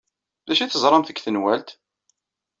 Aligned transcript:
D 0.47 0.49
acu 0.51 0.61
ay 0.63 0.69
teẓramt 0.69 1.09
deg 1.09 1.19
tanwalt? 1.19 1.69